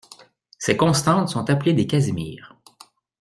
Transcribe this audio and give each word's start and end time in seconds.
Ces 0.57 0.75
constantes 0.75 1.29
sont 1.29 1.47
appelées 1.51 1.73
des 1.75 1.85
Casimirs 1.85 2.55